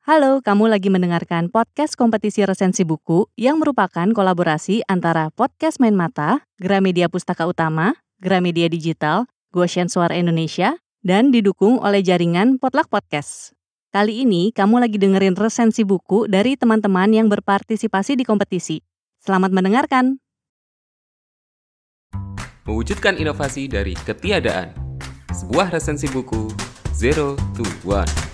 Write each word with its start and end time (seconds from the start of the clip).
Halo, 0.00 0.40
kamu 0.40 0.72
lagi 0.72 0.88
mendengarkan 0.88 1.52
podcast 1.52 1.92
kompetisi 1.92 2.40
resensi 2.40 2.88
buku 2.88 3.28
yang 3.36 3.60
merupakan 3.60 4.08
kolaborasi 4.08 4.80
antara 4.88 5.28
Podcast 5.28 5.76
Main 5.76 5.92
Mata, 5.92 6.48
Gramedia 6.56 7.12
Pustaka 7.12 7.44
Utama, 7.44 7.92
Gramedia 8.16 8.72
Digital, 8.72 9.28
Goshen 9.52 9.92
Suara 9.92 10.16
Indonesia, 10.16 10.80
dan 11.04 11.28
didukung 11.28 11.76
oleh 11.84 12.00
jaringan 12.00 12.56
Potluck 12.56 12.88
Podcast. 12.88 13.52
Kali 13.92 14.24
ini 14.24 14.56
kamu 14.56 14.88
lagi 14.88 14.96
dengerin 14.96 15.36
resensi 15.36 15.84
buku 15.84 16.24
dari 16.32 16.56
teman-teman 16.56 17.12
yang 17.12 17.28
berpartisipasi 17.28 18.16
di 18.16 18.24
kompetisi. 18.24 18.80
Selamat 19.20 19.52
mendengarkan! 19.52 20.16
Mewujudkan 22.64 23.20
inovasi 23.20 23.68
dari 23.68 23.92
ketiadaan. 23.92 24.72
Sebuah 25.28 25.68
resensi 25.68 26.08
buku 26.08 26.48
Zero 26.96 27.36
to 27.52 27.68
One. 27.84 28.29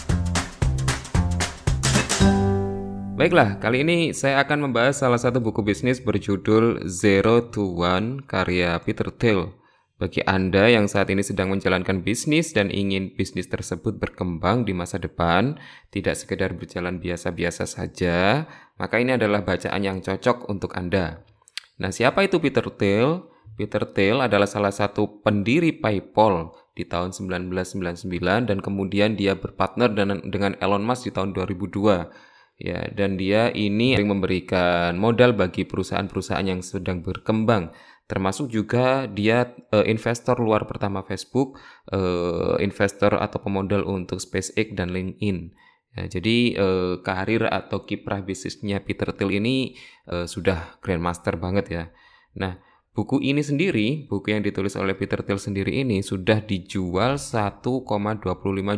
Baiklah, 3.17 3.57
kali 3.65 3.81
ini 3.81 4.13
saya 4.13 4.45
akan 4.45 4.69
membahas 4.69 5.01
salah 5.01 5.17
satu 5.17 5.41
buku 5.41 5.65
bisnis 5.65 6.05
berjudul 6.05 6.85
Zero 6.85 7.49
to 7.49 7.65
One 7.65 8.21
karya 8.21 8.77
Peter 8.85 9.09
Thiel. 9.09 9.57
Bagi 9.97 10.21
Anda 10.29 10.69
yang 10.69 10.85
saat 10.85 11.09
ini 11.09 11.25
sedang 11.25 11.49
menjalankan 11.49 12.05
bisnis 12.05 12.53
dan 12.53 12.69
ingin 12.69 13.17
bisnis 13.17 13.49
tersebut 13.49 13.97
berkembang 13.97 14.69
di 14.69 14.77
masa 14.77 15.01
depan, 15.01 15.57
tidak 15.89 16.21
sekedar 16.21 16.53
berjalan 16.61 17.01
biasa-biasa 17.01 17.65
saja, 17.65 18.45
maka 18.77 19.01
ini 19.01 19.17
adalah 19.17 19.41
bacaan 19.41 19.81
yang 19.81 20.05
cocok 20.05 20.53
untuk 20.53 20.77
Anda. 20.77 21.25
Nah, 21.81 21.97
siapa 21.97 22.21
itu 22.21 22.37
Peter 22.37 22.69
Thiel? 22.69 23.33
Peter 23.57 23.89
Thiel 23.97 24.21
adalah 24.21 24.45
salah 24.45 24.77
satu 24.77 25.25
pendiri 25.25 25.73
PayPal 25.73 26.53
di 26.77 26.85
tahun 26.85 27.17
1999 27.17 28.13
dan 28.53 28.61
kemudian 28.61 29.17
dia 29.17 29.41
berpartner 29.41 29.89
dengan 30.21 30.53
Elon 30.61 30.85
Musk 30.85 31.09
di 31.09 31.17
tahun 31.17 31.33
2002 31.33 32.36
ya 32.57 32.89
dan 32.93 33.21
dia 33.21 33.53
ini 33.53 33.97
memberikan 34.01 34.97
modal 34.97 35.37
bagi 35.37 35.69
perusahaan-perusahaan 35.69 36.49
yang 36.49 36.61
sedang 36.65 37.05
berkembang 37.05 37.73
termasuk 38.07 38.47
juga 38.49 39.11
dia 39.11 39.51
uh, 39.75 39.83
investor 39.83 40.39
luar 40.39 40.65
pertama 40.71 41.03
Facebook, 41.03 41.59
uh, 41.91 42.55
investor 42.63 43.19
atau 43.19 43.43
pemodal 43.43 43.83
untuk 43.83 44.23
SpaceX 44.23 44.79
dan 44.79 44.95
LinkedIn. 44.95 45.51
Ya, 45.97 46.05
jadi 46.07 46.37
uh, 46.61 46.95
karir 47.03 47.51
atau 47.51 47.83
kiprah 47.83 48.23
bisnisnya 48.23 48.79
Peter 48.85 49.11
Thiel 49.11 49.43
ini 49.43 49.75
uh, 50.07 50.29
sudah 50.29 50.79
grandmaster 50.79 51.35
banget 51.35 51.67
ya. 51.67 51.85
Nah, 52.39 52.63
buku 52.95 53.19
ini 53.27 53.43
sendiri, 53.43 54.07
buku 54.07 54.31
yang 54.31 54.47
ditulis 54.47 54.79
oleh 54.79 54.95
Peter 54.95 55.27
Thiel 55.27 55.43
sendiri 55.43 55.83
ini 55.83 56.05
sudah 56.05 56.45
dijual 56.45 57.19
1,25 57.19 57.91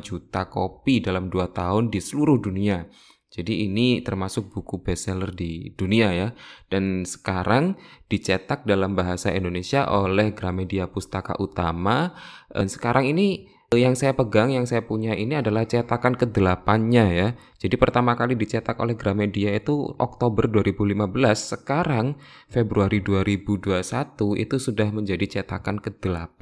juta 0.00 0.42
kopi 0.48 1.04
dalam 1.04 1.28
2 1.28 1.52
tahun 1.52 1.92
di 1.92 2.00
seluruh 2.00 2.40
dunia. 2.40 2.88
Jadi 3.28 3.68
ini 3.68 4.00
termasuk 4.00 4.48
buku 4.48 4.80
bestseller 4.80 5.36
di 5.36 5.72
dunia 5.76 6.16
ya. 6.16 6.28
Dan 6.72 7.04
sekarang 7.04 7.76
dicetak 8.08 8.64
dalam 8.64 8.96
bahasa 8.96 9.28
Indonesia 9.30 9.84
oleh 9.88 10.32
Gramedia 10.32 10.88
Pustaka 10.88 11.36
Utama. 11.36 12.16
Dan 12.48 12.72
sekarang 12.72 13.04
ini 13.04 13.52
yang 13.76 13.92
saya 13.92 14.16
pegang, 14.16 14.48
yang 14.48 14.64
saya 14.64 14.80
punya 14.80 15.12
ini 15.12 15.36
adalah 15.36 15.68
cetakan 15.68 16.16
ke-8-nya 16.16 17.04
ya. 17.12 17.28
Jadi 17.60 17.76
pertama 17.76 18.16
kali 18.16 18.32
dicetak 18.32 18.80
oleh 18.80 18.96
Gramedia 18.96 19.52
itu 19.52 19.92
Oktober 20.00 20.48
2015, 20.48 21.04
sekarang 21.36 22.16
Februari 22.48 23.04
2021 23.04 24.40
itu 24.40 24.56
sudah 24.56 24.88
menjadi 24.88 25.44
cetakan 25.44 25.84
ke-8 25.84 26.40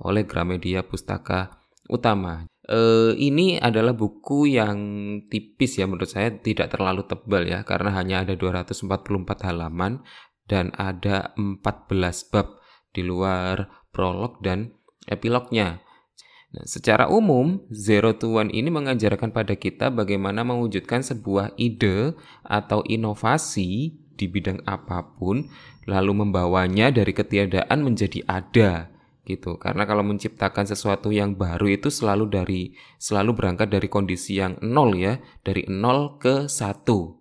oleh 0.00 0.24
Gramedia 0.24 0.80
Pustaka 0.88 1.60
Utama. 1.92 2.48
Uh, 2.64 3.12
ini 3.20 3.60
adalah 3.60 3.92
buku 3.92 4.56
yang 4.56 4.80
tipis 5.28 5.76
ya 5.76 5.84
menurut 5.84 6.08
saya 6.08 6.32
tidak 6.32 6.72
terlalu 6.72 7.04
tebal 7.04 7.44
ya 7.44 7.60
karena 7.60 7.92
hanya 7.92 8.24
ada 8.24 8.40
244 8.40 8.88
halaman 9.44 10.00
dan 10.48 10.72
ada 10.72 11.36
14 11.36 12.32
bab 12.32 12.56
di 12.96 13.04
luar 13.04 13.68
prolog 13.92 14.40
dan 14.40 14.72
epilognya. 15.04 15.84
Nah, 16.54 16.64
secara 16.64 17.10
umum, 17.10 17.66
Zero 17.68 18.14
to 18.14 18.38
One 18.38 18.48
ini 18.54 18.70
mengajarkan 18.70 19.34
pada 19.34 19.58
kita 19.58 19.90
bagaimana 19.90 20.46
mewujudkan 20.46 21.02
sebuah 21.02 21.58
ide 21.58 22.14
atau 22.46 22.80
inovasi 22.86 23.98
di 24.14 24.26
bidang 24.30 24.62
apa 24.62 25.18
pun, 25.18 25.50
lalu 25.90 26.12
membawanya 26.14 26.94
dari 26.94 27.10
ketiadaan 27.10 27.82
menjadi 27.82 28.22
ada 28.30 28.93
gitu. 29.24 29.56
Karena 29.56 29.88
kalau 29.88 30.04
menciptakan 30.04 30.68
sesuatu 30.68 31.10
yang 31.10 31.34
baru 31.34 31.72
itu 31.72 31.88
selalu 31.88 32.24
dari 32.30 32.62
selalu 33.00 33.32
berangkat 33.36 33.72
dari 33.72 33.88
kondisi 33.88 34.38
yang 34.38 34.60
nol 34.60 34.94
ya 34.94 35.18
dari 35.42 35.64
nol 35.68 36.20
ke 36.20 36.46
satu. 36.46 37.18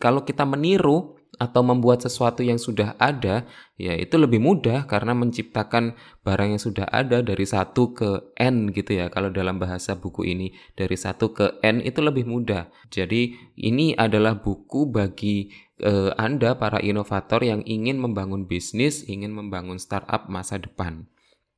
Kalau 0.00 0.24
kita 0.24 0.48
meniru 0.48 1.20
atau 1.40 1.64
membuat 1.64 2.04
sesuatu 2.04 2.44
yang 2.44 2.60
sudah 2.60 3.00
ada 3.00 3.48
ya 3.80 3.96
itu 3.96 4.20
lebih 4.20 4.44
mudah 4.44 4.84
karena 4.84 5.16
menciptakan 5.16 5.96
barang 6.20 6.52
yang 6.52 6.60
sudah 6.60 6.84
ada 6.92 7.24
dari 7.24 7.48
satu 7.48 7.96
ke 7.96 8.36
n 8.36 8.68
gitu 8.76 9.00
ya. 9.00 9.08
Kalau 9.08 9.32
dalam 9.32 9.56
bahasa 9.56 9.96
buku 9.96 10.28
ini 10.28 10.52
dari 10.76 11.00
satu 11.00 11.32
ke 11.32 11.46
n 11.64 11.80
itu 11.80 12.04
lebih 12.04 12.28
mudah. 12.28 12.68
Jadi 12.92 13.34
ini 13.56 13.96
adalah 13.96 14.36
buku 14.36 14.92
bagi 14.92 15.48
eh, 15.80 16.12
anda 16.20 16.60
para 16.60 16.76
inovator 16.84 17.40
yang 17.40 17.64
ingin 17.64 17.96
membangun 17.96 18.44
bisnis 18.44 19.08
ingin 19.08 19.32
membangun 19.32 19.80
startup 19.80 20.28
masa 20.28 20.60
depan 20.60 21.08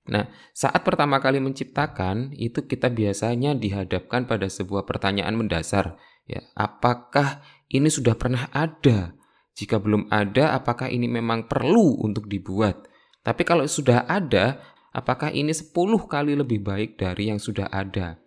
Nah, 0.03 0.27
saat 0.51 0.83
pertama 0.83 1.23
kali 1.23 1.39
menciptakan, 1.39 2.35
itu 2.35 2.67
kita 2.67 2.91
biasanya 2.91 3.55
dihadapkan 3.55 4.27
pada 4.27 4.51
sebuah 4.51 4.83
pertanyaan 4.83 5.39
mendasar. 5.39 5.95
Ya, 6.27 6.43
apakah 6.59 7.43
ini 7.71 7.87
sudah 7.87 8.19
pernah 8.19 8.51
ada? 8.51 9.15
Jika 9.55 9.79
belum 9.79 10.11
ada, 10.11 10.59
apakah 10.59 10.91
ini 10.91 11.07
memang 11.07 11.47
perlu 11.47 12.03
untuk 12.03 12.27
dibuat? 12.27 12.89
Tapi 13.23 13.47
kalau 13.47 13.69
sudah 13.71 14.09
ada, 14.11 14.59
apakah 14.91 15.31
ini 15.31 15.55
10 15.55 15.71
kali 16.11 16.35
lebih 16.35 16.67
baik 16.67 16.99
dari 16.99 17.31
yang 17.31 17.39
sudah 17.39 17.71
ada? 17.71 18.19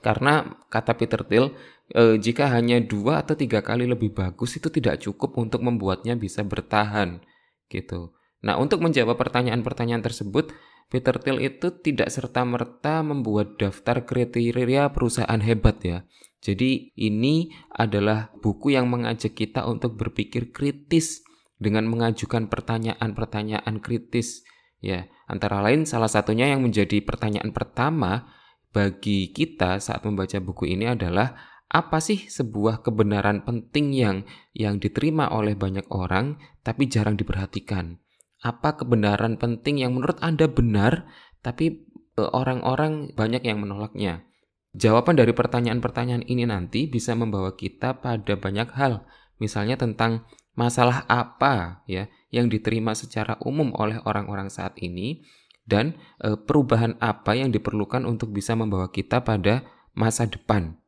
Karena 0.00 0.42
kata 0.66 0.96
Peter 0.96 1.22
Thiel, 1.22 1.52
e, 1.92 2.16
jika 2.16 2.48
hanya 2.50 2.80
dua 2.80 3.20
atau 3.22 3.36
tiga 3.36 3.60
kali 3.60 3.84
lebih 3.84 4.16
bagus 4.16 4.56
itu 4.56 4.72
tidak 4.72 5.04
cukup 5.04 5.36
untuk 5.36 5.60
membuatnya 5.60 6.16
bisa 6.16 6.40
bertahan, 6.40 7.20
gitu. 7.68 8.16
Nah, 8.40 8.56
untuk 8.56 8.80
menjawab 8.80 9.20
pertanyaan-pertanyaan 9.20 10.00
tersebut, 10.00 10.56
Peter 10.90 11.14
Thiel 11.22 11.38
itu 11.38 11.70
tidak 11.78 12.10
serta-merta 12.10 13.06
membuat 13.06 13.54
daftar 13.62 14.02
kriteria 14.02 14.90
perusahaan 14.90 15.38
hebat 15.38 15.78
ya. 15.86 15.98
Jadi 16.42 16.90
ini 16.98 17.54
adalah 17.70 18.34
buku 18.42 18.74
yang 18.74 18.90
mengajak 18.90 19.38
kita 19.38 19.70
untuk 19.70 19.94
berpikir 19.94 20.50
kritis 20.50 21.22
dengan 21.60 21.86
mengajukan 21.86 22.50
pertanyaan-pertanyaan 22.50 23.78
kritis 23.78 24.42
ya. 24.82 25.06
Antara 25.30 25.62
lain 25.62 25.86
salah 25.86 26.10
satunya 26.10 26.50
yang 26.50 26.66
menjadi 26.66 26.98
pertanyaan 27.06 27.54
pertama 27.54 28.26
bagi 28.74 29.30
kita 29.30 29.78
saat 29.78 30.02
membaca 30.02 30.42
buku 30.42 30.74
ini 30.74 30.90
adalah 30.90 31.38
apa 31.70 32.02
sih 32.02 32.26
sebuah 32.26 32.82
kebenaran 32.82 33.46
penting 33.46 33.94
yang 33.94 34.26
yang 34.50 34.82
diterima 34.82 35.30
oleh 35.30 35.54
banyak 35.54 35.86
orang 35.94 36.34
tapi 36.66 36.90
jarang 36.90 37.14
diperhatikan? 37.14 38.02
Apa 38.40 38.80
kebenaran 38.80 39.36
penting 39.36 39.84
yang 39.84 39.92
menurut 39.96 40.16
Anda 40.24 40.48
benar, 40.48 41.04
tapi 41.44 41.84
e, 42.16 42.22
orang-orang 42.24 43.12
banyak 43.12 43.44
yang 43.44 43.60
menolaknya. 43.60 44.24
Jawaban 44.72 45.18
dari 45.18 45.36
pertanyaan-pertanyaan 45.36 46.24
ini 46.24 46.48
nanti 46.48 46.88
bisa 46.88 47.12
membawa 47.12 47.52
kita 47.52 48.00
pada 48.00 48.34
banyak 48.38 48.68
hal, 48.72 49.04
misalnya 49.42 49.76
tentang 49.76 50.24
masalah 50.56 51.04
apa 51.06 51.84
ya 51.86 52.10
yang 52.34 52.50
diterima 52.50 52.96
secara 52.96 53.38
umum 53.44 53.70
oleh 53.76 53.98
orang-orang 54.08 54.48
saat 54.48 54.78
ini 54.80 55.20
dan 55.68 56.00
e, 56.18 56.40
perubahan 56.40 56.96
apa 56.98 57.36
yang 57.36 57.52
diperlukan 57.52 58.08
untuk 58.08 58.32
bisa 58.32 58.56
membawa 58.56 58.88
kita 58.88 59.20
pada 59.20 59.68
masa 59.92 60.24
depan. 60.24 60.79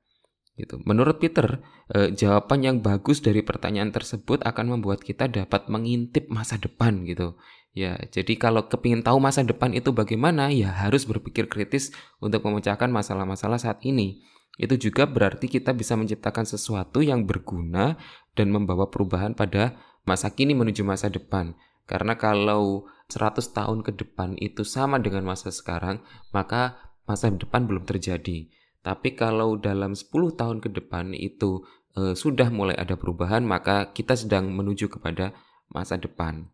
Gitu. 0.53 0.77
Menurut 0.85 1.17
Peter, 1.17 1.65
eh, 1.97 2.13
jawaban 2.13 2.61
yang 2.61 2.77
bagus 2.85 3.25
dari 3.25 3.41
pertanyaan 3.41 3.89
tersebut 3.89 4.45
akan 4.45 4.79
membuat 4.79 5.01
kita 5.01 5.25
dapat 5.29 5.73
mengintip 5.73 6.29
masa 6.29 6.61
depan 6.61 7.09
gitu. 7.09 7.41
Ya, 7.73 7.97
jadi 8.13 8.37
kalau 8.37 8.69
kepingin 8.69 9.01
tahu 9.01 9.17
masa 9.17 9.41
depan 9.49 9.73
itu 9.73 9.97
bagaimana, 9.97 10.53
ya 10.53 10.69
harus 10.69 11.09
berpikir 11.09 11.49
kritis 11.49 11.89
untuk 12.21 12.45
memecahkan 12.45 12.93
masalah-masalah 12.93 13.57
saat 13.57 13.81
ini. 13.81 14.21
Itu 14.61 14.77
juga 14.77 15.09
berarti 15.09 15.49
kita 15.49 15.73
bisa 15.73 15.97
menciptakan 15.97 16.45
sesuatu 16.45 17.01
yang 17.01 17.25
berguna 17.25 17.97
dan 18.37 18.53
membawa 18.53 18.93
perubahan 18.93 19.33
pada 19.33 19.81
masa 20.05 20.29
kini 20.29 20.53
menuju 20.53 20.85
masa 20.85 21.09
depan. 21.09 21.57
Karena 21.89 22.21
kalau 22.21 22.85
100 23.09 23.57
tahun 23.57 23.81
ke 23.81 23.97
depan 23.97 24.37
itu 24.37 24.69
sama 24.69 25.01
dengan 25.01 25.25
masa 25.25 25.49
sekarang, 25.49 26.05
maka 26.37 26.77
masa 27.09 27.33
depan 27.33 27.65
belum 27.65 27.89
terjadi. 27.89 28.53
Tapi 28.83 29.15
kalau 29.15 29.55
dalam 29.55 29.95
10 29.95 30.11
tahun 30.35 30.59
ke 30.59 30.75
depan 30.75 31.15
itu 31.15 31.63
e, 31.95 32.19
sudah 32.19 32.51
mulai 32.51 32.75
ada 32.75 32.99
perubahan, 32.99 33.47
maka 33.47 33.95
kita 33.95 34.19
sedang 34.19 34.51
menuju 34.51 34.91
kepada 34.91 35.31
masa 35.71 35.95
depan. 35.95 36.51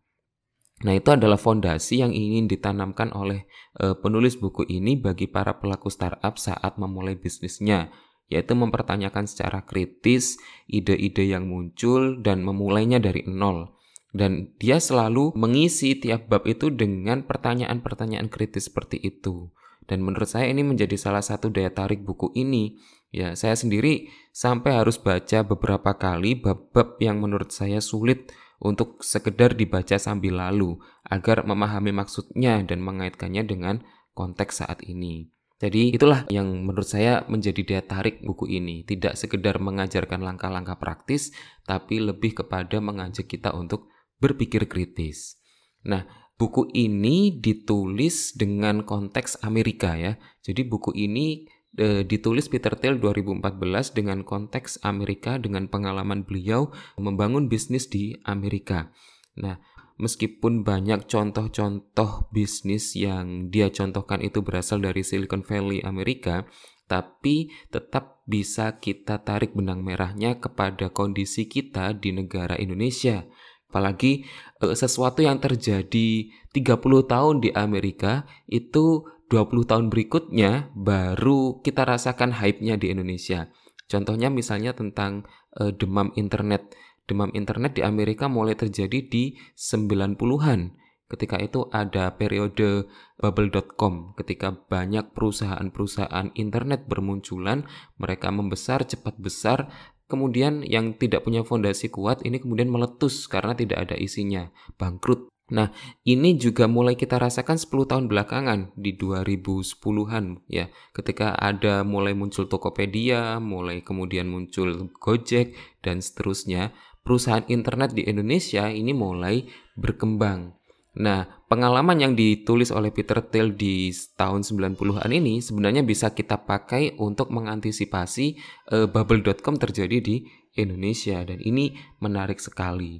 Nah, 0.79 0.95
itu 0.95 1.11
adalah 1.11 1.35
fondasi 1.35 1.99
yang 1.99 2.15
ingin 2.15 2.47
ditanamkan 2.47 3.11
oleh 3.11 3.49
e, 3.75 3.97
penulis 3.97 4.37
buku 4.39 4.63
ini 4.69 4.95
bagi 4.95 5.27
para 5.27 5.57
pelaku 5.57 5.91
startup 5.91 6.37
saat 6.39 6.77
memulai 6.77 7.17
bisnisnya. 7.17 7.91
yaitu 8.29 8.53
mempertanyakan 8.53 9.25
secara 9.25 9.65
kritis 9.65 10.37
ide-ide 10.69 11.25
yang 11.33 11.49
muncul 11.49 12.21
dan 12.21 12.45
memulainya 12.45 13.01
dari 13.01 13.25
nol. 13.25 13.73
Dan 14.13 14.53
dia 14.61 14.77
selalu 14.77 15.33
mengisi 15.33 15.97
tiap 15.97 16.29
bab 16.29 16.45
itu 16.45 16.69
dengan 16.69 17.25
pertanyaan-pertanyaan 17.25 18.29
kritis 18.29 18.69
seperti 18.69 19.01
itu. 19.01 19.49
Dan 19.89 20.05
menurut 20.05 20.29
saya 20.29 20.45
ini 20.53 20.61
menjadi 20.61 20.93
salah 20.93 21.25
satu 21.25 21.49
daya 21.49 21.73
tarik 21.73 22.05
buku 22.05 22.29
ini. 22.37 22.77
Ya, 23.09 23.33
saya 23.33 23.57
sendiri 23.57 24.13
sampai 24.29 24.77
harus 24.77 25.01
baca 25.01 25.41
beberapa 25.41 25.97
kali 25.97 26.37
bab-bab 26.37 27.01
yang 27.01 27.17
menurut 27.17 27.49
saya 27.49 27.81
sulit 27.81 28.29
untuk 28.61 29.01
sekedar 29.01 29.57
dibaca 29.57 29.97
sambil 29.97 30.37
lalu 30.37 30.77
agar 31.09 31.41
memahami 31.41 31.89
maksudnya 31.89 32.61
dan 32.61 32.85
mengaitkannya 32.85 33.49
dengan 33.49 33.81
konteks 34.13 34.61
saat 34.61 34.85
ini. 34.85 35.33
Jadi 35.59 35.91
itulah 35.91 36.23
yang 36.31 36.63
menurut 36.63 36.87
saya 36.87 37.27
menjadi 37.27 37.61
daya 37.65 37.83
tarik 37.83 38.23
buku 38.23 38.47
ini. 38.47 38.87
Tidak 38.87 39.17
sekedar 39.17 39.59
mengajarkan 39.59 40.23
langkah-langkah 40.23 40.79
praktis, 40.79 41.35
tapi 41.67 41.99
lebih 41.99 42.45
kepada 42.45 42.79
mengajak 42.79 43.27
kita 43.27 43.51
untuk 43.51 43.91
berpikir 44.23 44.71
kritis. 44.71 45.35
Nah, 45.83 46.07
buku 46.39 46.71
ini 46.71 47.35
ditulis 47.35 48.33
dengan 48.33 48.87
konteks 48.87 49.43
Amerika 49.43 49.99
ya. 49.99 50.15
Jadi 50.39 50.63
buku 50.63 50.95
ini 50.95 51.43
e, 51.75 52.07
ditulis 52.07 52.47
Peter 52.47 52.79
Thiel 52.79 52.95
2014 53.03 53.91
dengan 53.91 54.23
konteks 54.23 54.81
Amerika 54.87 55.35
dengan 55.35 55.67
pengalaman 55.67 56.23
beliau 56.23 56.71
membangun 56.95 57.51
bisnis 57.51 57.91
di 57.91 58.15
Amerika. 58.23 58.87
Nah, 59.35 59.59
meskipun 59.99 60.63
banyak 60.63 61.11
contoh-contoh 61.11 62.31
bisnis 62.31 62.95
yang 62.95 63.51
dia 63.51 63.67
contohkan 63.67 64.23
itu 64.23 64.39
berasal 64.39 64.79
dari 64.79 65.03
Silicon 65.03 65.43
Valley 65.43 65.83
Amerika, 65.83 66.47
tapi 66.87 67.51
tetap 67.67 68.23
bisa 68.25 68.79
kita 68.79 69.21
tarik 69.21 69.53
benang 69.53 69.83
merahnya 69.83 70.39
kepada 70.39 70.89
kondisi 70.89 71.51
kita 71.51 71.93
di 71.93 72.15
negara 72.15 72.55
Indonesia. 72.55 73.27
Apalagi 73.69 74.25
eh, 74.65 74.75
sesuatu 74.75 75.21
yang 75.21 75.37
terjadi 75.37 76.29
30 76.51 76.81
tahun 77.05 77.35
di 77.39 77.53
Amerika 77.53 78.25
itu 78.49 79.05
20 79.29 79.69
tahun 79.69 79.85
berikutnya 79.93 80.73
baru 80.73 81.61
kita 81.61 81.85
rasakan 81.85 82.33
hype-nya 82.33 82.81
di 82.81 82.89
Indonesia. 82.89 83.53
Contohnya 83.85 84.33
misalnya 84.33 84.73
tentang 84.73 85.29
eh, 85.61 85.69
demam 85.69 86.09
internet 86.17 86.73
demam 87.09 87.33
internet 87.33 87.77
di 87.77 87.81
Amerika 87.81 88.29
mulai 88.29 88.53
terjadi 88.53 89.01
di 89.01 89.33
90-an. 89.57 90.77
Ketika 91.09 91.41
itu 91.41 91.65
ada 91.73 92.13
periode 92.13 92.85
bubble.com 93.17 94.13
ketika 94.13 94.53
banyak 94.69 95.09
perusahaan-perusahaan 95.17 96.37
internet 96.37 96.85
bermunculan, 96.85 97.65
mereka 97.97 98.29
membesar 98.29 98.85
cepat 98.85 99.17
besar, 99.17 99.73
kemudian 100.09 100.65
yang 100.65 100.97
tidak 100.97 101.23
punya 101.23 101.45
fondasi 101.45 101.93
kuat 101.93 102.25
ini 102.25 102.41
kemudian 102.41 102.67
meletus 102.67 103.29
karena 103.29 103.53
tidak 103.53 103.87
ada 103.87 103.95
isinya, 103.95 104.49
bangkrut. 104.75 105.29
Nah, 105.49 105.73
ini 106.05 106.37
juga 106.37 106.69
mulai 106.69 106.93
kita 106.93 107.17
rasakan 107.17 107.57
10 107.57 107.89
tahun 107.89 108.05
belakangan 108.05 108.77
di 108.77 108.93
2010-an 108.93 110.45
ya. 110.45 110.69
Ketika 110.93 111.33
ada 111.33 111.81
mulai 111.81 112.13
muncul 112.13 112.45
Tokopedia, 112.45 113.41
mulai 113.41 113.81
kemudian 113.81 114.29
muncul 114.29 114.93
Gojek 115.01 115.57
dan 115.81 116.05
seterusnya, 116.05 116.69
perusahaan 117.01 117.45
internet 117.49 117.97
di 117.97 118.05
Indonesia 118.05 118.69
ini 118.69 118.93
mulai 118.93 119.49
berkembang. 119.73 120.58
Nah, 120.99 121.23
pengalaman 121.47 121.95
yang 121.95 122.13
ditulis 122.13 122.75
oleh 122.75 122.91
Peter 122.91 123.23
Thiel 123.23 123.55
di 123.55 123.87
tahun 124.19 124.43
90-an 124.43 125.07
ini 125.15 125.39
sebenarnya 125.39 125.87
bisa 125.87 126.11
kita 126.11 126.43
pakai 126.43 126.99
untuk 126.99 127.31
mengantisipasi 127.31 128.35
uh, 128.75 128.87
bubble.com 128.91 129.55
terjadi 129.55 130.03
di 130.03 130.27
Indonesia 130.59 131.23
dan 131.23 131.39
ini 131.39 131.71
menarik 132.03 132.43
sekali. 132.43 132.99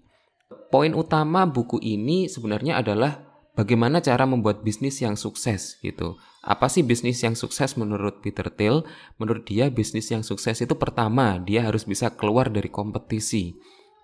Poin 0.72 0.96
utama 0.96 1.44
buku 1.44 1.84
ini 1.84 2.31
sebenarnya 2.31 2.80
adalah 2.80 3.19
bagaimana 3.60 4.00
cara 4.00 4.24
membuat 4.24 4.63
bisnis 4.63 5.04
yang 5.04 5.19
sukses 5.19 5.75
gitu. 5.84 6.16
Apa 6.40 6.72
sih 6.72 6.88
bisnis 6.88 7.19
yang 7.19 7.36
sukses 7.36 7.75
menurut 7.75 8.24
Peter 8.24 8.48
Thiel? 8.48 8.88
Menurut 9.19 9.44
dia 9.44 9.68
bisnis 9.68 10.07
yang 10.07 10.24
sukses 10.24 10.56
itu 10.63 10.72
pertama 10.80 11.36
dia 11.36 11.68
harus 11.68 11.84
bisa 11.84 12.16
keluar 12.16 12.48
dari 12.48 12.72
kompetisi. 12.72 13.60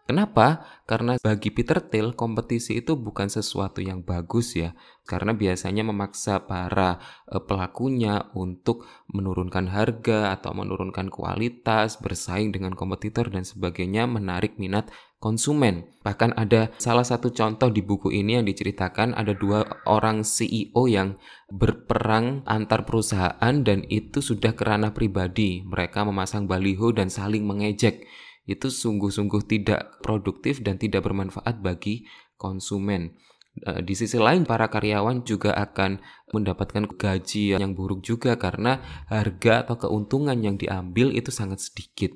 Kenapa? 0.05 0.61
Karena 0.85 1.17
bagi 1.17 1.49
Peter 1.49 1.81
Thiel 1.81 2.13
kompetisi 2.13 2.77
itu 2.77 2.93
bukan 2.93 3.25
sesuatu 3.25 3.81
yang 3.81 4.05
bagus 4.05 4.53
ya, 4.53 4.77
karena 5.09 5.33
biasanya 5.33 5.81
memaksa 5.81 6.45
para 6.45 7.01
e, 7.25 7.41
pelakunya 7.41 8.29
untuk 8.37 8.85
menurunkan 9.09 9.65
harga 9.65 10.29
atau 10.37 10.53
menurunkan 10.53 11.09
kualitas, 11.09 11.97
bersaing 11.97 12.53
dengan 12.53 12.77
kompetitor 12.77 13.33
dan 13.33 13.49
sebagainya, 13.49 14.05
menarik 14.05 14.61
minat 14.61 14.93
konsumen. 15.17 15.89
Bahkan 16.05 16.37
ada 16.37 16.69
salah 16.77 17.01
satu 17.01 17.33
contoh 17.33 17.73
di 17.73 17.81
buku 17.81 18.13
ini 18.13 18.37
yang 18.37 18.45
diceritakan 18.45 19.17
ada 19.17 19.33
dua 19.33 19.65
orang 19.89 20.21
CEO 20.21 20.85
yang 20.85 21.17
berperang 21.49 22.45
antar 22.45 22.85
perusahaan 22.85 23.55
dan 23.65 23.81
itu 23.89 24.21
sudah 24.21 24.53
kerana 24.53 24.93
pribadi. 24.93 25.65
Mereka 25.65 26.05
memasang 26.05 26.45
baliho 26.45 26.93
dan 26.93 27.09
saling 27.09 27.41
mengejek 27.41 28.05
itu 28.45 28.69
sungguh-sungguh 28.69 29.41
tidak 29.49 30.01
produktif 30.05 30.61
dan 30.61 30.77
tidak 30.77 31.05
bermanfaat 31.05 31.61
bagi 31.61 32.05
konsumen. 32.37 33.17
E, 33.57 33.81
di 33.81 33.93
sisi 33.97 34.21
lain, 34.21 34.45
para 34.45 34.69
karyawan 34.69 35.25
juga 35.25 35.57
akan 35.57 35.99
mendapatkan 36.33 36.85
gaji 36.93 37.57
yang 37.57 37.73
buruk 37.73 38.05
juga 38.05 38.37
karena 38.37 38.81
harga 39.09 39.65
atau 39.65 39.75
keuntungan 39.89 40.37
yang 40.39 40.55
diambil 40.57 41.09
itu 41.13 41.33
sangat 41.33 41.61
sedikit. 41.61 42.13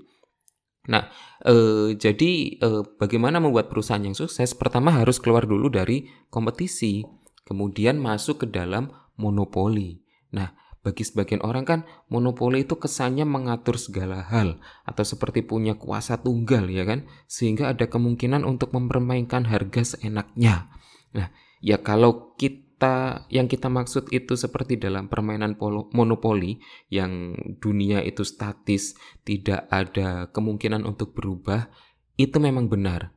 Nah, 0.89 1.05
eh, 1.45 1.93
jadi 1.93 2.31
eh, 2.57 2.81
bagaimana 2.97 3.37
membuat 3.37 3.69
perusahaan 3.69 4.01
yang 4.01 4.17
sukses? 4.17 4.57
Pertama 4.57 4.95
harus 4.97 5.21
keluar 5.21 5.45
dulu 5.45 5.69
dari 5.69 6.09
kompetisi, 6.33 7.05
kemudian 7.45 8.01
masuk 8.01 8.45
ke 8.45 8.47
dalam 8.49 8.89
monopoli. 9.19 10.01
Nah, 10.33 10.49
bagi 10.79 11.03
sebagian 11.03 11.43
orang 11.43 11.67
kan 11.67 11.79
monopoli 12.07 12.63
itu 12.63 12.79
kesannya 12.79 13.27
mengatur 13.27 13.75
segala 13.75 14.23
hal 14.23 14.63
atau 14.87 15.03
seperti 15.03 15.43
punya 15.43 15.75
kuasa 15.75 16.23
tunggal 16.23 16.71
ya 16.71 16.87
kan 16.87 17.03
sehingga 17.27 17.75
ada 17.75 17.91
kemungkinan 17.91 18.47
untuk 18.47 18.71
mempermainkan 18.71 19.43
harga 19.43 19.95
seenaknya. 19.95 20.71
Nah, 21.11 21.35
ya 21.59 21.83
kalau 21.83 22.31
kita 22.39 23.27
yang 23.27 23.51
kita 23.51 23.67
maksud 23.67 24.07
itu 24.15 24.39
seperti 24.39 24.79
dalam 24.79 25.11
permainan 25.11 25.59
polo, 25.59 25.91
monopoli 25.91 26.63
yang 26.87 27.35
dunia 27.59 27.99
itu 27.99 28.23
statis, 28.23 28.95
tidak 29.27 29.67
ada 29.67 30.31
kemungkinan 30.31 30.87
untuk 30.87 31.11
berubah, 31.11 31.67
itu 32.15 32.39
memang 32.39 32.71
benar. 32.71 33.11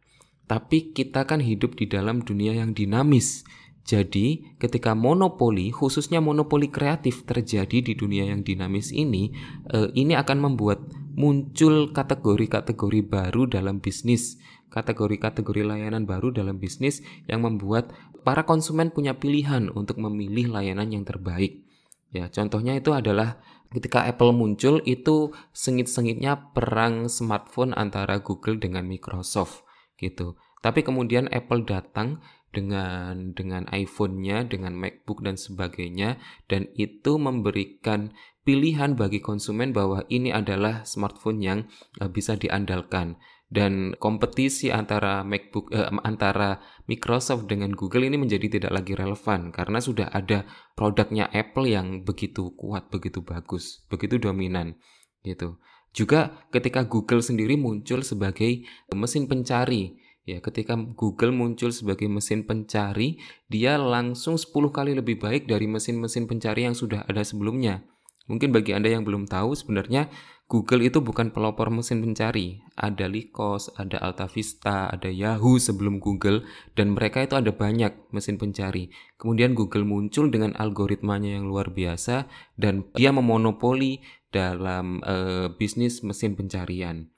Tapi 0.50 0.90
kita 0.90 1.30
kan 1.30 1.38
hidup 1.38 1.78
di 1.78 1.86
dalam 1.86 2.26
dunia 2.26 2.58
yang 2.58 2.74
dinamis 2.74 3.46
jadi, 3.82 4.54
ketika 4.62 4.94
monopoli, 4.94 5.74
khususnya 5.74 6.22
monopoli 6.22 6.70
kreatif 6.70 7.26
terjadi 7.26 7.82
di 7.82 7.92
dunia 7.98 8.30
yang 8.30 8.46
dinamis 8.46 8.94
ini, 8.94 9.34
eh, 9.74 9.90
ini 9.98 10.14
akan 10.14 10.38
membuat 10.38 10.86
muncul 11.18 11.90
kategori-kategori 11.90 13.02
baru 13.02 13.50
dalam 13.50 13.82
bisnis, 13.82 14.38
kategori-kategori 14.70 15.66
layanan 15.66 16.06
baru 16.06 16.30
dalam 16.30 16.62
bisnis 16.62 17.02
yang 17.26 17.42
membuat 17.42 17.90
para 18.22 18.46
konsumen 18.46 18.94
punya 18.94 19.18
pilihan 19.18 19.66
untuk 19.74 19.98
memilih 19.98 20.54
layanan 20.54 20.94
yang 20.94 21.02
terbaik. 21.02 21.66
Ya, 22.14 22.30
contohnya 22.30 22.78
itu 22.78 22.94
adalah 22.94 23.42
ketika 23.74 24.06
Apple 24.06 24.30
muncul 24.30 24.78
itu 24.86 25.34
sengit-sengitnya 25.50 26.54
perang 26.54 27.10
smartphone 27.10 27.74
antara 27.74 28.22
Google 28.22 28.62
dengan 28.62 28.86
Microsoft 28.86 29.66
gitu. 29.98 30.38
Tapi 30.62 30.86
kemudian 30.86 31.26
Apple 31.34 31.66
datang 31.66 32.22
dengan 32.52 33.32
dengan 33.32 33.64
iPhone-nya, 33.72 34.46
dengan 34.46 34.76
MacBook 34.76 35.24
dan 35.24 35.40
sebagainya 35.40 36.20
dan 36.46 36.68
itu 36.76 37.16
memberikan 37.16 38.12
pilihan 38.44 38.94
bagi 38.94 39.24
konsumen 39.24 39.72
bahwa 39.72 40.04
ini 40.12 40.30
adalah 40.30 40.84
smartphone 40.84 41.40
yang 41.40 41.58
uh, 41.98 42.12
bisa 42.12 42.36
diandalkan 42.36 43.16
dan 43.52 43.92
kompetisi 44.00 44.72
antara 44.72 45.20
MacBook 45.24 45.68
uh, 45.76 45.92
antara 46.04 46.60
Microsoft 46.88 47.48
dengan 47.48 47.76
Google 47.76 48.08
ini 48.08 48.16
menjadi 48.16 48.48
tidak 48.60 48.72
lagi 48.72 48.96
relevan 48.96 49.52
karena 49.52 49.78
sudah 49.80 50.08
ada 50.08 50.48
produknya 50.72 51.28
Apple 51.32 51.68
yang 51.68 52.00
begitu 52.04 52.56
kuat, 52.56 52.88
begitu 52.88 53.20
bagus, 53.20 53.84
begitu 53.92 54.16
dominan 54.16 54.80
gitu. 55.20 55.60
Juga 55.92 56.48
ketika 56.48 56.88
Google 56.88 57.20
sendiri 57.20 57.60
muncul 57.60 58.00
sebagai 58.00 58.64
mesin 58.96 59.28
pencari 59.28 60.00
Ya, 60.22 60.38
ketika 60.38 60.78
Google 60.78 61.34
muncul 61.34 61.74
sebagai 61.74 62.06
mesin 62.06 62.46
pencari, 62.46 63.18
dia 63.50 63.74
langsung 63.74 64.38
10 64.38 64.70
kali 64.70 64.94
lebih 64.94 65.18
baik 65.18 65.50
dari 65.50 65.66
mesin-mesin 65.66 66.30
pencari 66.30 66.62
yang 66.62 66.78
sudah 66.78 67.02
ada 67.10 67.26
sebelumnya. 67.26 67.82
Mungkin 68.30 68.54
bagi 68.54 68.70
Anda 68.70 68.94
yang 68.94 69.02
belum 69.02 69.26
tahu, 69.26 69.50
sebenarnya 69.58 70.06
Google 70.46 70.86
itu 70.86 71.02
bukan 71.02 71.34
pelopor 71.34 71.74
mesin 71.74 72.04
pencari. 72.04 72.62
Ada 72.78 73.10
Lycos, 73.10 73.74
ada 73.74 73.98
AltaVista, 73.98 74.94
ada 74.94 75.10
Yahoo 75.10 75.58
sebelum 75.58 75.98
Google, 75.98 76.46
dan 76.78 76.94
mereka 76.94 77.24
itu 77.26 77.34
ada 77.34 77.50
banyak 77.50 78.12
mesin 78.14 78.38
pencari. 78.38 78.94
Kemudian 79.18 79.58
Google 79.58 79.82
muncul 79.82 80.30
dengan 80.30 80.54
algoritmanya 80.54 81.40
yang 81.40 81.50
luar 81.50 81.74
biasa, 81.74 82.30
dan 82.54 82.86
dia 82.94 83.10
memonopoli 83.10 84.04
dalam 84.32 85.04
uh, 85.04 85.52
bisnis 85.56 86.00
mesin 86.06 86.38
pencarian. 86.38 87.11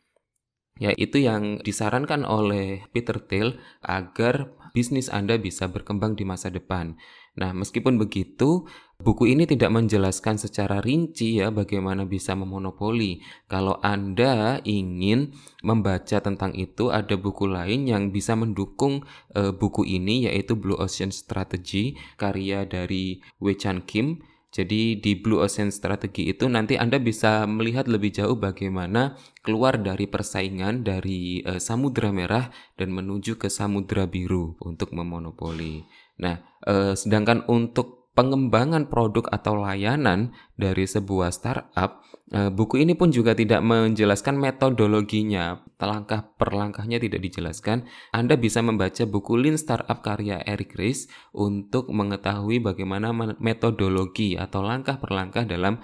Ya, 0.75 0.91
itu 0.99 1.23
yang 1.23 1.63
disarankan 1.63 2.27
oleh 2.27 2.83
Peter 2.91 3.23
Thiel 3.23 3.63
agar 3.79 4.51
bisnis 4.75 5.07
Anda 5.07 5.39
bisa 5.39 5.71
berkembang 5.71 6.19
di 6.19 6.27
masa 6.27 6.51
depan. 6.51 6.99
Nah, 7.39 7.55
meskipun 7.55 7.95
begitu, 7.95 8.67
buku 8.99 9.31
ini 9.31 9.47
tidak 9.47 9.71
menjelaskan 9.71 10.35
secara 10.35 10.83
rinci 10.83 11.39
ya 11.39 11.55
bagaimana 11.55 12.07
bisa 12.11 12.35
memonopoli. 12.35 13.23
Kalau 13.47 13.79
Anda 13.87 14.59
ingin 14.67 15.35
membaca 15.63 16.19
tentang 16.19 16.51
itu, 16.59 16.91
ada 16.91 17.15
buku 17.15 17.47
lain 17.47 17.87
yang 17.87 18.11
bisa 18.11 18.35
mendukung 18.35 19.07
uh, 19.39 19.55
buku 19.55 19.87
ini 19.87 20.27
yaitu 20.27 20.59
Blue 20.59 20.79
Ocean 20.79 21.15
Strategy 21.15 21.95
karya 22.19 22.67
dari 22.67 23.23
Wei 23.39 23.55
Chan 23.55 23.87
Kim 23.87 24.34
jadi 24.55 24.95
di 25.03 25.19
Blue 25.19 25.43
Ocean 25.43 25.75
Strategy 25.75 26.31
itu 26.31 26.47
nanti 26.47 26.79
Anda 26.79 27.03
bisa 27.03 27.43
melihat 27.43 27.91
lebih 27.91 28.15
jauh 28.15 28.39
bagaimana 28.39 29.19
keluar 29.43 29.83
dari 29.83 30.07
persaingan 30.07 30.87
dari 30.87 31.43
uh, 31.43 31.59
Samudra 31.59 32.15
Merah 32.15 32.55
dan 32.79 32.95
menuju 32.95 33.35
ke 33.35 33.51
Samudra 33.51 34.07
Biru 34.07 34.55
untuk 34.63 34.95
memonopoli. 34.95 35.83
Nah, 36.23 36.39
uh, 36.71 36.95
sedangkan 36.95 37.43
untuk 37.51 38.04
pengembangan 38.15 38.87
produk 38.87 39.27
atau 39.29 39.59
layanan 39.59 40.31
dari 40.55 40.87
sebuah 40.87 41.35
startup, 41.35 42.03
eh, 42.31 42.49
buku 42.49 42.81
ini 42.87 42.95
pun 42.95 43.11
juga 43.11 43.35
tidak 43.35 43.61
menjelaskan 43.67 44.39
metodologinya, 44.39 45.67
langkah 45.85 46.25
per 46.39 46.55
langkahnya 46.55 46.97
tidak 47.03 47.21
dijelaskan. 47.21 47.85
Anda 48.15 48.41
bisa 48.41 48.65
membaca 48.65 49.05
buku 49.05 49.37
Lean 49.37 49.59
Startup 49.61 50.01
karya 50.01 50.41
Eric 50.47 50.79
Ries 50.79 51.11
untuk 51.35 51.93
mengetahui 51.93 52.63
bagaimana 52.63 53.13
metodologi 53.37 54.39
atau 54.39 54.65
langkah 54.65 54.97
per 54.97 55.13
langkah 55.13 55.45
dalam 55.45 55.83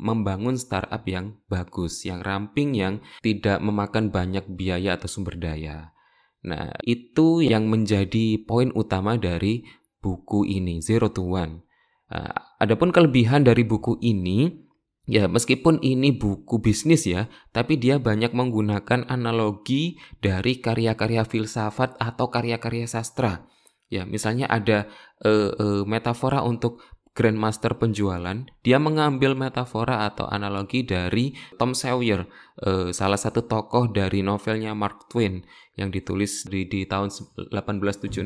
membangun 0.00 0.56
startup 0.56 1.02
yang 1.04 1.36
bagus, 1.50 2.06
yang 2.06 2.22
ramping, 2.22 2.72
yang 2.72 3.02
tidak 3.20 3.58
memakan 3.60 4.08
banyak 4.08 4.46
biaya 4.48 4.96
atau 4.96 5.10
sumber 5.10 5.36
daya. 5.36 5.92
Nah, 6.40 6.72
itu 6.88 7.44
yang 7.44 7.68
menjadi 7.68 8.40
poin 8.48 8.72
utama 8.72 9.20
dari 9.20 9.60
buku 10.00 10.48
ini, 10.48 10.80
Zero 10.80 11.12
to 11.12 11.24
One. 11.24 11.64
Uh, 12.10 12.34
adapun 12.58 12.90
kelebihan 12.90 13.46
dari 13.46 13.62
buku 13.62 14.00
ini, 14.02 14.66
ya 15.06 15.30
meskipun 15.30 15.78
ini 15.80 16.10
buku 16.10 16.58
bisnis 16.58 17.06
ya, 17.06 17.30
tapi 17.54 17.78
dia 17.78 18.02
banyak 18.02 18.34
menggunakan 18.34 19.06
analogi 19.06 20.00
dari 20.18 20.58
karya-karya 20.58 21.22
filsafat 21.22 21.94
atau 22.02 22.26
karya-karya 22.28 22.90
sastra. 22.90 23.46
Ya, 23.90 24.06
misalnya 24.06 24.50
ada 24.50 24.90
uh, 25.22 25.50
uh, 25.54 25.82
metafora 25.86 26.42
untuk 26.42 26.82
Grandmaster 27.10 27.74
penjualan, 27.74 28.46
dia 28.62 28.78
mengambil 28.78 29.34
metafora 29.34 30.06
atau 30.06 30.30
analogi 30.30 30.86
dari 30.86 31.34
Tom 31.58 31.74
Sawyer, 31.74 32.30
uh, 32.62 32.94
salah 32.94 33.18
satu 33.18 33.50
tokoh 33.50 33.90
dari 33.90 34.22
novelnya 34.22 34.78
Mark 34.78 35.10
Twain 35.10 35.42
yang 35.74 35.90
ditulis 35.90 36.46
di, 36.46 36.70
di 36.70 36.86
tahun 36.86 37.10
1876. 37.50 38.24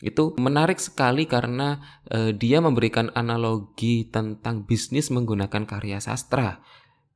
Itu 0.00 0.32
menarik 0.40 0.80
sekali 0.80 1.28
karena 1.28 1.80
uh, 2.08 2.32
dia 2.32 2.64
memberikan 2.64 3.12
analogi 3.12 4.08
tentang 4.08 4.64
bisnis 4.64 5.12
menggunakan 5.12 5.68
karya 5.68 6.00
sastra. 6.00 6.64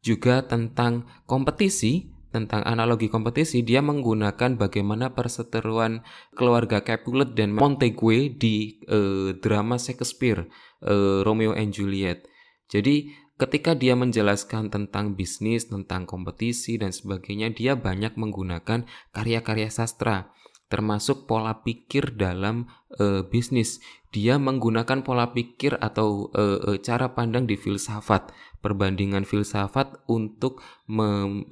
Juga 0.04 0.44
tentang 0.44 1.08
kompetisi, 1.24 2.12
tentang 2.28 2.60
analogi 2.68 3.08
kompetisi, 3.08 3.64
dia 3.64 3.80
menggunakan 3.80 4.60
bagaimana 4.60 5.16
perseteruan 5.16 6.04
keluarga 6.36 6.84
Capulet 6.84 7.32
dan 7.32 7.56
Montague 7.56 8.36
di 8.36 8.84
uh, 8.92 9.32
drama 9.40 9.80
Shakespeare, 9.80 10.44
uh, 10.84 11.24
Romeo 11.24 11.56
and 11.56 11.72
Juliet. 11.72 12.28
Jadi 12.68 13.16
ketika 13.40 13.72
dia 13.72 13.96
menjelaskan 13.96 14.68
tentang 14.68 15.16
bisnis, 15.16 15.72
tentang 15.72 16.04
kompetisi 16.04 16.76
dan 16.76 16.92
sebagainya, 16.92 17.48
dia 17.56 17.72
banyak 17.80 18.12
menggunakan 18.20 18.84
karya-karya 19.16 19.72
sastra 19.72 20.34
termasuk 20.74 21.30
pola 21.30 21.62
pikir 21.62 22.18
dalam 22.18 22.66
uh, 22.98 23.22
bisnis. 23.30 23.78
Dia 24.14 24.38
menggunakan 24.38 25.02
pola 25.02 25.34
pikir 25.34 25.74
atau 25.82 26.30
uh, 26.30 26.58
uh, 26.70 26.78
cara 26.78 27.10
pandang 27.18 27.50
di 27.50 27.58
filsafat 27.58 28.30
perbandingan 28.64 29.28
filsafat 29.28 30.00
untuk 30.08 30.64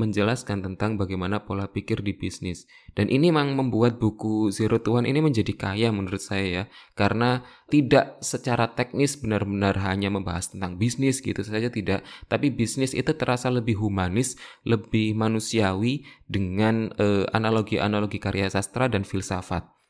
menjelaskan 0.01 0.65
tentang 0.65 0.97
bagaimana 0.97 1.45
pola 1.45 1.69
pikir 1.69 2.01
di 2.01 2.17
bisnis. 2.17 2.65
Dan 2.97 3.13
ini 3.13 3.29
memang 3.29 3.53
membuat 3.53 4.01
buku 4.01 4.49
Zero 4.49 4.81
to 4.81 4.97
One 4.97 5.05
ini 5.05 5.21
menjadi 5.21 5.53
kaya 5.53 5.93
menurut 5.93 6.25
saya 6.25 6.47
ya, 6.49 6.65
karena 6.97 7.45
tidak 7.69 8.17
secara 8.25 8.73
teknis 8.73 9.21
benar-benar 9.21 9.77
hanya 9.85 10.09
membahas 10.09 10.57
tentang 10.57 10.81
bisnis 10.81 11.21
gitu 11.21 11.45
saja 11.45 11.69
tidak, 11.69 12.01
tapi 12.33 12.49
bisnis 12.49 12.97
itu 12.97 13.13
terasa 13.13 13.53
lebih 13.53 13.77
humanis, 13.77 14.41
lebih 14.65 15.13
manusiawi 15.13 16.09
dengan 16.25 16.89
analogi 16.97 17.77
analogi-analogi 17.77 18.19
karya 18.25 18.49
sastra 18.49 18.89
dan 18.89 19.05
filsafat. 19.05 19.82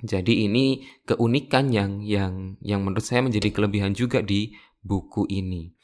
Jadi 0.00 0.48
ini 0.48 0.84
keunikan 1.04 1.68
yang 1.68 2.00
yang 2.00 2.56
yang 2.64 2.80
menurut 2.84 3.04
saya 3.04 3.20
menjadi 3.24 3.52
kelebihan 3.52 3.92
juga 3.92 4.24
di 4.24 4.56
buku 4.80 5.28
ini. 5.28 5.76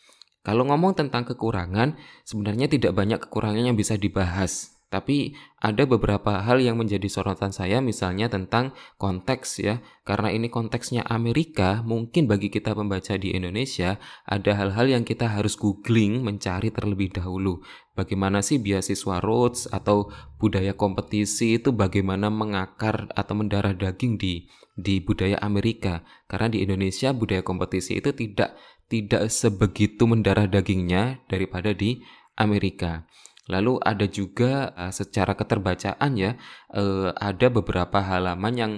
Kalau 0.46 0.62
ngomong 0.62 0.94
tentang 0.94 1.26
kekurangan, 1.26 1.98
sebenarnya 2.22 2.70
tidak 2.70 2.94
banyak 2.94 3.18
kekurangan 3.18 3.66
yang 3.66 3.76
bisa 3.76 3.98
dibahas. 3.98 4.75
Tapi 4.86 5.34
ada 5.58 5.82
beberapa 5.82 6.46
hal 6.46 6.62
yang 6.62 6.78
menjadi 6.78 7.10
sorotan 7.10 7.50
saya 7.50 7.82
misalnya 7.82 8.30
tentang 8.30 8.70
konteks 9.02 9.58
ya. 9.58 9.82
Karena 10.06 10.30
ini 10.30 10.46
konteksnya 10.46 11.02
Amerika, 11.10 11.82
mungkin 11.82 12.30
bagi 12.30 12.54
kita 12.54 12.70
pembaca 12.70 13.18
di 13.18 13.34
Indonesia 13.34 13.98
ada 14.22 14.54
hal-hal 14.54 14.86
yang 14.86 15.02
kita 15.02 15.26
harus 15.26 15.58
googling 15.58 16.22
mencari 16.22 16.70
terlebih 16.70 17.10
dahulu. 17.10 17.66
Bagaimana 17.98 18.46
sih 18.46 18.62
beasiswa 18.62 19.18
Rhodes 19.18 19.66
atau 19.74 20.06
budaya 20.38 20.78
kompetisi 20.78 21.58
itu 21.58 21.74
bagaimana 21.74 22.30
mengakar 22.30 23.10
atau 23.18 23.34
mendarah 23.34 23.74
daging 23.74 24.22
di 24.22 24.46
di 24.78 25.02
budaya 25.02 25.42
Amerika. 25.42 26.06
Karena 26.30 26.46
di 26.46 26.62
Indonesia 26.62 27.10
budaya 27.10 27.42
kompetisi 27.42 27.98
itu 27.98 28.14
tidak 28.14 28.54
tidak 28.86 29.34
sebegitu 29.34 30.06
mendarah 30.06 30.46
dagingnya 30.46 31.26
daripada 31.26 31.74
di 31.74 32.06
Amerika. 32.38 33.02
Lalu 33.46 33.78
ada 33.82 34.06
juga 34.10 34.74
uh, 34.74 34.90
secara 34.90 35.38
keterbacaan 35.38 36.12
ya, 36.18 36.34
uh, 36.74 37.14
ada 37.14 37.46
beberapa 37.46 38.02
halaman 38.02 38.54
yang 38.58 38.72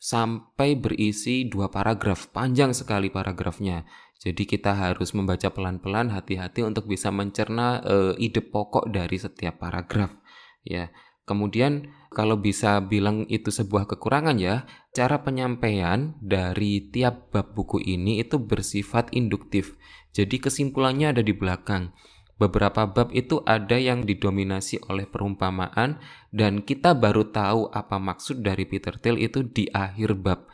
sampai 0.00 0.76
berisi 0.76 1.48
dua 1.48 1.72
paragraf, 1.72 2.28
panjang 2.32 2.76
sekali 2.76 3.08
paragrafnya. 3.08 3.88
Jadi 4.20 4.48
kita 4.48 4.72
harus 4.72 5.12
membaca 5.12 5.52
pelan-pelan, 5.52 6.08
hati-hati 6.08 6.64
untuk 6.64 6.88
bisa 6.88 7.12
mencerna 7.12 7.84
uh, 7.84 8.12
ide 8.16 8.40
pokok 8.40 8.88
dari 8.88 9.20
setiap 9.20 9.60
paragraf. 9.60 10.16
Ya, 10.64 10.88
kemudian 11.28 11.92
kalau 12.08 12.40
bisa 12.40 12.80
bilang 12.80 13.28
itu 13.28 13.52
sebuah 13.52 13.84
kekurangan 13.84 14.40
ya, 14.40 14.64
cara 14.96 15.20
penyampaian 15.20 16.16
dari 16.24 16.88
tiap 16.88 17.28
bab 17.28 17.52
buku 17.52 17.84
ini 17.84 18.24
itu 18.24 18.40
bersifat 18.40 19.12
induktif. 19.12 19.76
Jadi 20.16 20.40
kesimpulannya 20.40 21.12
ada 21.12 21.20
di 21.20 21.34
belakang. 21.36 21.92
Beberapa 22.34 22.90
bab 22.90 23.14
itu 23.14 23.46
ada 23.46 23.78
yang 23.78 24.02
didominasi 24.02 24.82
oleh 24.90 25.06
perumpamaan 25.06 26.02
dan 26.34 26.66
kita 26.66 26.98
baru 26.98 27.30
tahu 27.30 27.70
apa 27.70 28.02
maksud 28.02 28.42
dari 28.42 28.66
Peter 28.66 28.98
Thiel 28.98 29.22
itu 29.22 29.46
di 29.46 29.70
akhir 29.70 30.18
bab. 30.18 30.50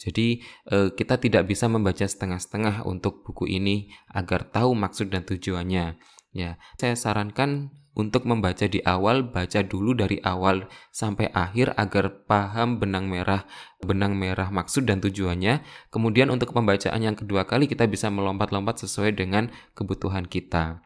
Jadi 0.00 0.42
eh, 0.72 0.90
kita 0.90 1.22
tidak 1.22 1.46
bisa 1.46 1.70
membaca 1.70 2.02
setengah-setengah 2.02 2.82
untuk 2.88 3.22
buku 3.22 3.46
ini 3.46 3.94
agar 4.10 4.48
tahu 4.48 4.74
maksud 4.74 5.12
dan 5.12 5.22
tujuannya. 5.22 6.00
Ya, 6.34 6.58
saya 6.78 6.94
sarankan 6.98 7.74
untuk 7.90 8.22
membaca 8.22 8.64
di 8.70 8.78
awal, 8.86 9.26
baca 9.26 9.66
dulu 9.66 9.98
dari 9.98 10.22
awal 10.22 10.70
sampai 10.94 11.26
akhir 11.34 11.74
agar 11.74 12.22
paham 12.24 12.78
benang 12.78 13.10
merah, 13.10 13.44
benang 13.82 14.14
merah 14.14 14.48
maksud 14.48 14.86
dan 14.86 15.02
tujuannya. 15.02 15.60
Kemudian 15.90 16.30
untuk 16.30 16.54
pembacaan 16.54 17.02
yang 17.02 17.18
kedua 17.18 17.44
kali 17.50 17.66
kita 17.66 17.90
bisa 17.90 18.06
melompat-lompat 18.06 18.86
sesuai 18.86 19.18
dengan 19.18 19.50
kebutuhan 19.74 20.24
kita. 20.24 20.80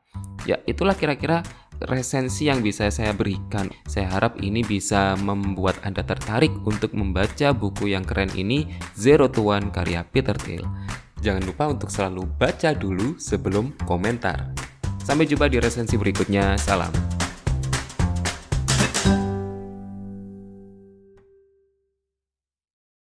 Ya, 0.48 0.62
itulah 0.64 0.96
kira-kira 0.96 1.44
resensi 1.82 2.48
yang 2.48 2.64
bisa 2.64 2.88
saya 2.88 3.12
berikan. 3.12 3.68
Saya 3.84 4.08
harap 4.08 4.40
ini 4.40 4.64
bisa 4.64 5.18
membuat 5.18 5.76
Anda 5.84 6.06
tertarik 6.06 6.54
untuk 6.64 6.96
membaca 6.96 7.52
buku 7.52 7.92
yang 7.92 8.06
keren 8.06 8.32
ini, 8.32 8.70
Zero 8.96 9.28
to 9.28 9.52
One 9.52 9.68
karya 9.74 10.06
Peter 10.08 10.36
Thiel. 10.38 10.64
Jangan 11.24 11.42
lupa 11.44 11.64
untuk 11.68 11.88
selalu 11.88 12.28
baca 12.36 12.76
dulu 12.76 13.16
sebelum 13.16 13.72
komentar. 13.88 14.63
Sampai 15.04 15.28
jumpa 15.28 15.52
di 15.52 15.60
resensi 15.60 16.00
berikutnya. 16.00 16.56
Salam. 16.56 17.23